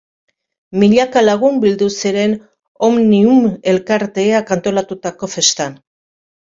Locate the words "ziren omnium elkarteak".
1.97-4.59